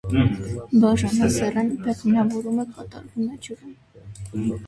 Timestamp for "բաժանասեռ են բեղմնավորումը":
0.83-2.65